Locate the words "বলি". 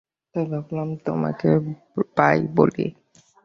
2.57-2.87